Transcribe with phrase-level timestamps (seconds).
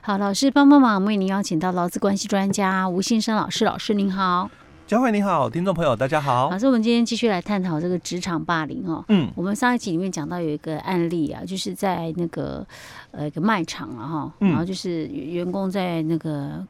[0.00, 4.48] 好，老师帮帮忙，为您邀请到劳资关系专家吴信生老师，老师您好。
[4.86, 6.48] 佳慧你好，听众朋友大家好。
[6.50, 9.04] 老师，我们今天继续来探讨这个职场霸凌哦。
[9.08, 12.64] 嗯，我们上一集里面讲到有一个案例啊，就是在那个
[13.10, 16.64] 呃一个卖场啊哈，然后就是员工在那个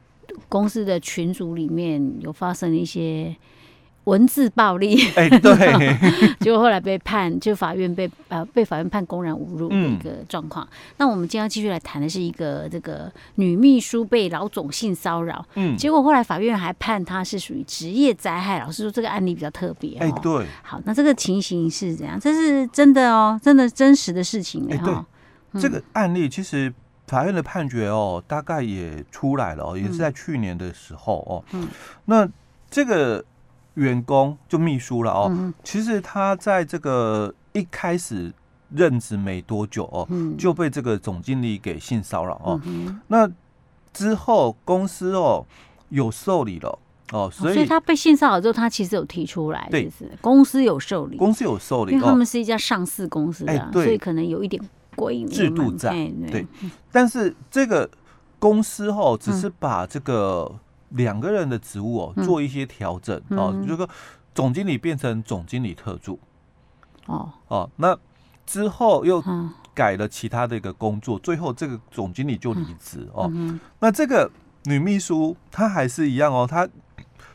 [0.49, 3.35] 公司的群组里面有发生一些。
[4.09, 5.97] 文字暴力，哎，对，
[6.41, 10.65] 结果后来被判，就法院被呃被法院判公然侮辱的一个状况。
[10.65, 18.59] 嗯、那我们今天要继续来谈的是一个这个女秘书被老总性骚扰，嗯，结果后来法院还判她是属于职业灾害。
[18.59, 22.19] 老师说这个案例比较特别，哎，对，好，那这个情形是怎样？
[22.19, 24.91] 这是真的哦，真的真实的事情哎，对，
[25.53, 26.73] 嗯、这个案例其实
[27.05, 31.67] 法院的判决哦，大概也出来了哦，也是在去年的时候哦，嗯，
[32.05, 32.27] 那
[32.71, 33.23] 这个。
[33.79, 38.31] 员工就秘书了哦，嗯、其实他在这个一开始
[38.71, 42.61] 任职没多久哦，嗯、就被这个总经理给性骚扰哦。
[42.65, 43.29] 嗯、那
[43.93, 45.45] 之后公司哦
[45.87, 46.77] 有受理了
[47.13, 49.89] 哦，所以，所以他被性骚扰之后，他其实有提出来，对，
[50.19, 54.61] 公司有受理，公司有受理，因为他们是一家上市公司，哎，对，所以可能有一点
[54.95, 55.91] 规制度在，
[56.29, 56.45] 对。
[56.91, 57.89] 但是这个
[58.37, 60.53] 公司哦，只是把这个。
[60.89, 63.87] 两个人的职务哦，做一些调整哦，就是说
[64.33, 66.19] 总经理变成总经理特助。
[67.05, 67.29] 哦。
[67.47, 67.97] 哦，那
[68.45, 69.23] 之后又
[69.73, 73.31] 改了其他的一个工作，最后这个总经理就离职哦。
[73.79, 74.29] 那这个
[74.65, 76.67] 女秘书她还是一样哦，她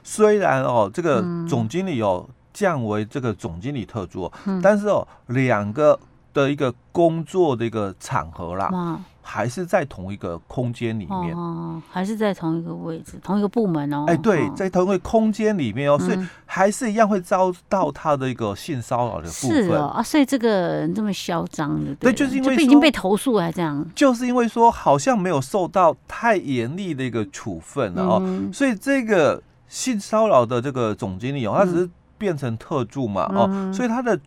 [0.03, 4.31] 虽然哦这个总经理哦降为这个总经理特助，
[4.63, 5.99] 但是哦两个
[6.33, 9.01] 的一个工作的一个场合啦。
[9.27, 14.05] 还是在同一个空间里面哦，还是在同一个位置，同一个部门哦。
[14.07, 19.65] 哎，对，在同一个空间里面哦，所以还是一样会遭到他的一个性骚扰的部分。
[19.65, 34.21] 是哦啊，所以这个人这么嚣张的，对，就是因为已经被投诉还这样，就是因为说好像没有受到太严厉的一个处分了哦，所以这个性骚扰的这个总经理哦，他只是变成特助嘛哦，所以他的。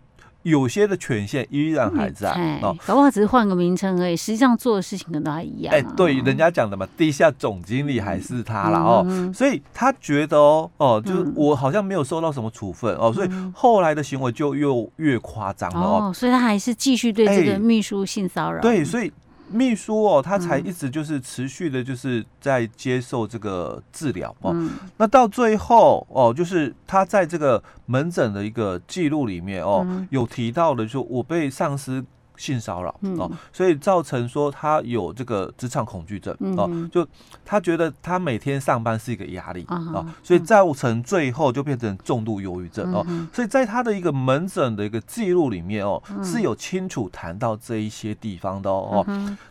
[0.50, 2.32] 有些的权限依然还在
[2.62, 5.74] 哦，搞不好只是换个名称而已，实际上做的事情可能都还一样。
[5.74, 18.62] 哎，对，人家讲的嘛，地下总经理还是他了哦，所以他觉得哦哦，就是我好像没有受到什么处分哦，所以后来的行为就又越夸张了哦，所以他还是继续对这个秘书性骚扰。
[18.62, 19.12] 对，所以。
[19.50, 24.52] 秘书哦，他才一直就是持续的，就是在接受这个治疗哦。
[24.54, 32.04] 嗯、那到最后哦，就是他在这个门诊的一个记录里面哦，嗯、有提到的，就我被上司。
[32.38, 37.06] 性骚扰哦，所以造成说他有这个职场恐惧症哦，就
[37.44, 49.06] 他觉得他每天上班是一个压力哦，所以造成最后就变成重度忧郁症哦，所以在他的一个门诊的一个记录里面哦，是有清楚谈到这一些地方的哦，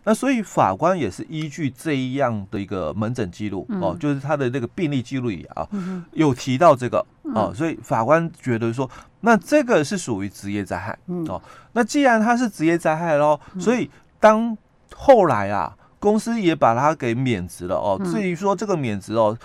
[0.05, 5.69] 那所以法官也是依据这一样的一个门诊记录哦，就是他的那个病例记录里啊，
[6.13, 7.05] 有提到这个。
[7.35, 8.89] 哦，所以法官觉得说，
[9.21, 10.97] 那这个是属于职业灾害。
[11.07, 11.43] 嗯、哦，
[11.73, 14.57] 那既然他是职业灾害喽，嗯、所以当
[14.95, 18.01] 后来啊，公司也把他给免职了哦。
[18.05, 19.37] 至于说这个免职哦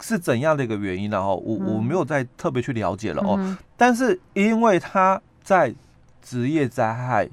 [0.00, 1.18] 是怎样的一个原因呢？
[1.18, 3.34] 哦，我我没有再特别去了解了哦。
[3.38, 5.74] 嗯、但是因为他在
[6.22, 7.28] 职业灾害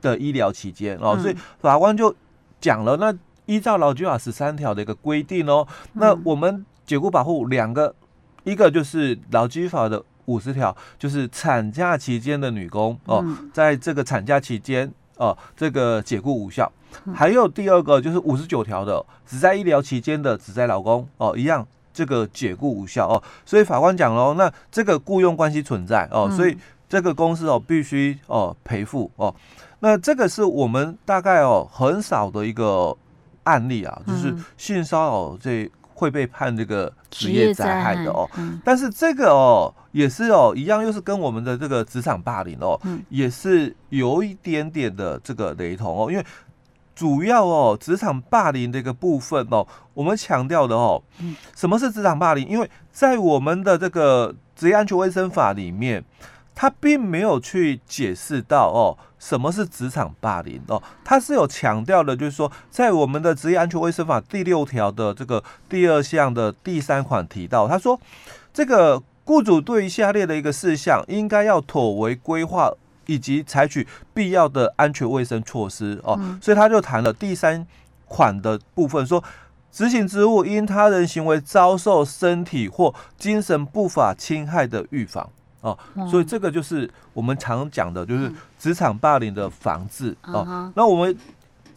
[0.00, 2.14] 的医疗期间哦，所以法官就
[2.60, 3.12] 讲了，那
[3.46, 7.92] 依照劳基法十三条的一个规定哦，那我们解雇保护两个。
[8.48, 13.22] 一个就是劳基法的五十条，就是产假期间的女工哦，
[13.52, 16.70] 在这个产假期间哦，这个解雇无效。
[17.14, 23.22] 还有第二个就是五十九条的，只在医疗期间的只在劳工哦，一样这个解雇无效哦。
[23.44, 26.56] 所以法官讲喽，那这个雇佣关系存在哦，所以
[26.88, 29.34] 这个公司哦必须哦赔付哦。
[29.80, 32.96] 那这个是我们大概哦很少的一个
[33.44, 35.70] 案例啊，就是性骚扰这。
[35.98, 46.24] 会被判这个职业灾害的哦，嗯、但是这个哦也是哦一样，又是跟我们的这个职场霸凌哦，嗯、也是有一点点的这个雷同哦，因为
[46.94, 51.02] 主要哦职场霸凌的一个部分哦，我们强调的哦，
[51.56, 52.46] 什么是职场霸凌？
[52.46, 56.04] 因为在我们的这个职业安全卫生法里面。
[56.60, 68.00] 他并没有去解释到哦，什么是职场霸凌哦，他是有强调的，就是说，在我们的职业安全卫生法第六条的这个第二项的第三款提到，他说，
[68.52, 72.72] 这个雇主对于下列的一个事项，应该要妥为规划
[73.06, 77.64] 以及采取必要的安全卫生措施哦，所以他就谈了第三
[78.06, 79.22] 款的部分，说
[79.70, 85.30] 执行职务因他人行为遭受身体或精神不法侵害的预防。
[85.60, 85.76] 哦，
[86.10, 90.72] 所以这个就是我们常讲的，就是职场霸凌的防治哦。
[90.74, 91.16] 那我们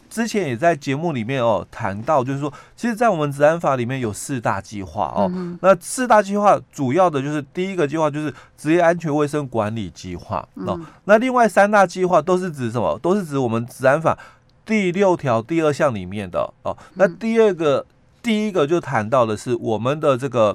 [0.08, 5.30] 之前也在节目里面哦谈到，就是说，其实，在我们治安法里面有四大计划哦。
[5.34, 10.76] 嗯、那四大计划主要的就是第一个计划就是职业安全卫生管理计划哦。
[10.78, 12.98] 嗯、那另外三大计划都是指什么？
[12.98, 14.18] 都是指我们治安法
[14.66, 16.76] 第六条第二项里面的哦。
[16.94, 17.86] 那第二个、嗯、
[18.22, 20.54] 第一个就谈到的是我们的这个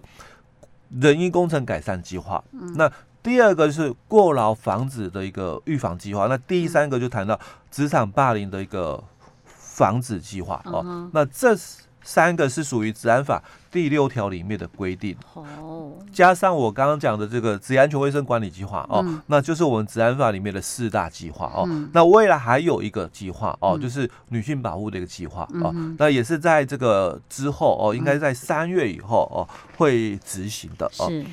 [0.92, 2.44] 人因工程改善计划。
[2.52, 2.92] 嗯、那
[3.28, 7.38] 第二个是过劳防止的一个预防计划，那第三个就谈到
[7.70, 9.04] 职场霸凌的一个
[9.44, 10.82] 防止计划哦。
[10.82, 11.10] Uh.
[11.12, 11.54] 那这
[12.02, 21.66] 三个是属于治安法第六条里面的规定哦，加上我刚刚讲的这个职业安全卫生管理计划哦，嗯、那就是我们治安法里面的四大计划哦。
[21.68, 29.44] 嗯、那未来还有一个计划哦，嗯、就是女性保护的一个计划哦，嗯、那也是在这个之后哦，应该在三月以后哦
[29.76, 31.10] 会执行的哦。
[31.10, 31.26] 是。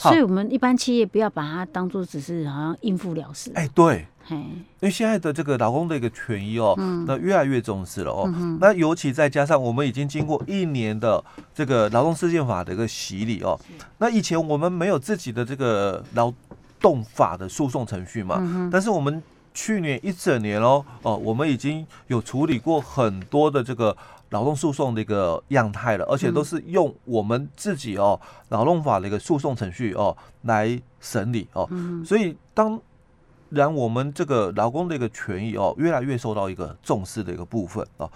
[0.00, 3.52] 所以，我们一般企业不要把它当做只是好像应付了事。
[3.54, 8.24] 哎，对，嘿，因为现在的这个劳工的一个权益哦，嗯、那越来越重视了哦。
[8.34, 11.22] 嗯、那尤其再加上我们已经经过一年的
[11.54, 13.60] 这个劳动事件法的一个洗礼哦，
[13.98, 16.32] 那以前我们没有自己的这个劳
[16.80, 19.22] 动法的诉讼程序嘛，嗯、但是我们
[19.60, 23.94] 去年一整年哦，哦，我们已经有处理过很多的这个。
[24.30, 28.20] 劳动诉讼的一个样态了，而且都是用我们自己哦
[28.50, 32.80] 劳动法的一个诉讼程序哦来审理哦，嗯、所以当
[33.48, 38.08] 然我们这个劳工的一个权益哦越来越受到一个重视的一个部分哦，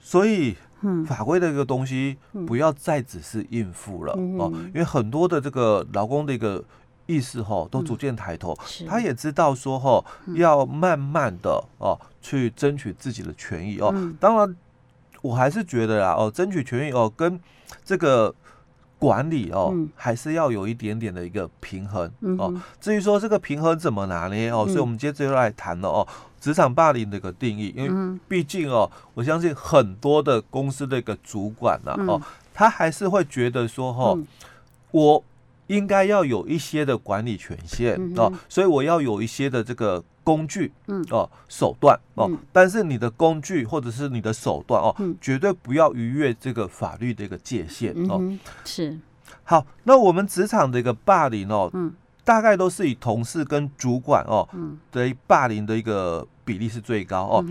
[0.00, 0.56] 所以
[1.06, 6.64] 法规的一个东西不要再只是应付了哦，因为很多的这个劳工的一个
[7.06, 8.56] 意识哈都逐渐抬头，
[8.88, 10.04] 他也知道说哈
[10.34, 14.56] 要慢慢的哦去争取自己的权益哦，当然。
[15.22, 17.38] 我还是觉得啦，哦，争取权益哦，跟
[17.84, 18.34] 这个
[18.98, 22.52] 管理哦，嗯、还是要有一点点的一个平衡哦。
[22.80, 26.04] 至于说这个平衡怎么拿捏哦，嗯、所以我们接着又来谈了哦，
[26.40, 32.20] 职场霸凌的一个定义，因为毕竟哦，我相信很多的公司的一个主管呢、哦，
[32.52, 34.26] 他还是会觉得说，哈、哦，嗯、
[34.90, 35.24] 我。
[35.68, 41.04] 应该要有一些的管理权限哦，所以我要有一些的这个工具，嗯。
[41.10, 48.20] 哦手段哦，嗯、但是你的工具或者是你的手段哦，嗯、绝对不要逾越这个法律的一个界限哦。
[48.64, 48.98] 是。
[49.44, 51.92] 好，那我们职场的一个霸凌哦，嗯、
[52.24, 54.78] 大概都是以同事跟主管哦，嗯。
[54.90, 57.44] 的霸凌的一个比例是最高哦。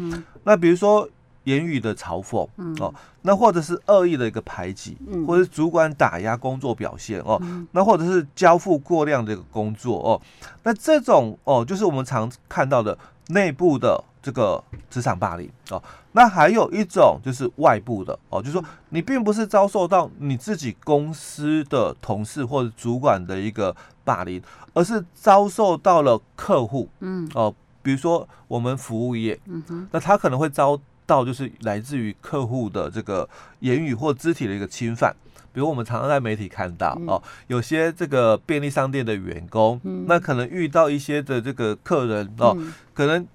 [0.43, 1.07] 那比如说。
[1.45, 2.93] 言语的嘲讽，嗯、哦，
[3.23, 10.21] 那或者是恶意的一个排挤，嗯、或者是主管打压工作表现哦，嗯、那或者是交付过量的一个工作哦，
[10.63, 12.95] 那这种哦，就是我们常看到的
[13.29, 15.81] 内部的这个职场霸凌哦。
[16.11, 24.39] 那还有一种就是外部的哦，就是说你并不是遭受到你自己公司的同事或者主管的一个霸凌，
[24.73, 27.51] 而是遭受到了客户，嗯，哦，
[27.81, 30.79] 比如说我们服务业，嗯哼，那他可能会遭。
[31.05, 33.27] 到就是来自于客户的这个
[33.59, 35.15] 言语或肢体的一个侵犯，
[35.53, 42.57] 比如我们常常在媒体看到哦，有些这个便利商店的员工，那可能遇到一些的这个客人哦，
[42.93, 43.27] 可能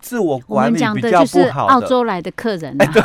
[0.00, 3.02] 自我管理比较不好的，澳洲来的客人，哎，对，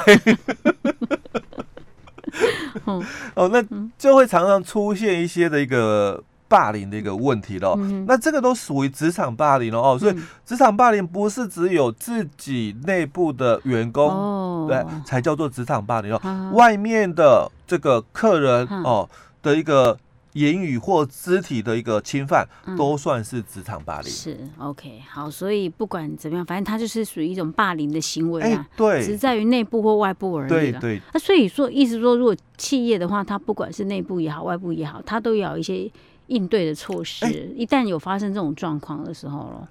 [3.33, 3.63] 哦，那
[3.97, 6.23] 就会常常出现一些的一个。
[6.51, 10.15] 霸凌的一个问题了，嗯、那这个都属于职场霸凌了哦，所以
[10.45, 19.09] 职场霸凌不是只有自己内部的员工、哦、对才叫做职场霸凌哦，哈外面的这个客人哦
[19.41, 19.97] 的一个
[20.33, 24.09] 言语或肢体的一个侵犯，嗯、都算是职场霸凌。
[24.11, 30.49] 是 OK 好，所以不管怎么样，反正它就是属于一种霸凌的行为啊，欸、对，只在于内部或外部而已。
[30.49, 35.89] 对对，那所以说，意思说，如果企业的话，它不管是内部也好，外部也好，它都要有一些。
[36.31, 39.67] 应对的措施，欸、一旦有发生这种状况的时候了，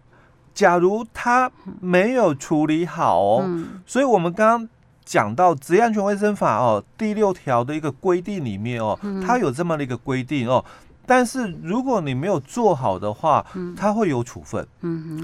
[0.53, 1.51] 假如他
[1.81, 4.69] 没有处理好哦，嗯、所以我们刚刚
[5.05, 10.63] 讲到《职业安全卫生法》哦第六条的一个规定里面哦，嗯、它有这么的一个规定哦，
[11.07, 14.67] 但是如果你没有做好的话，嗯、它会有处分，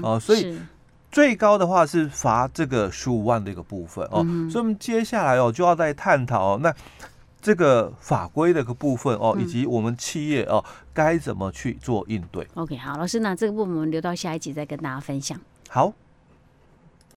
[0.01, 0.57] 哦，所以
[1.11, 6.73] 最高的话是罚这个十五万的一个部分哦，嗯、所以我们接下来哦就要再探讨哦那。
[7.47, 10.61] 这个法规的一个部分哦，以及我们企业哦，
[10.93, 12.43] 该怎么去做应对？
[12.55, 15.39] 嗯，OK，好，老师，那这个部分我们留到下一集再跟大家分享。
[15.69, 15.93] 好。